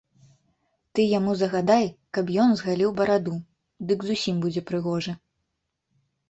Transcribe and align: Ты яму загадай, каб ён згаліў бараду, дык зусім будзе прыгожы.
Ты 0.93 1.03
яму 1.17 1.35
загадай, 1.41 1.85
каб 2.19 2.31
ён 2.45 2.49
згаліў 2.61 2.95
бараду, 3.01 3.35
дык 3.93 3.99
зусім 4.09 4.41
будзе 4.47 4.61
прыгожы. 4.73 5.15